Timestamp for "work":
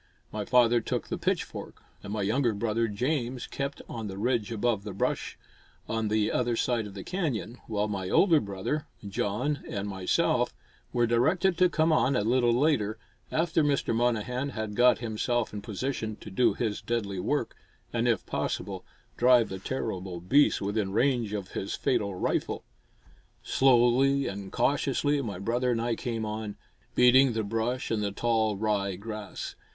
17.19-17.55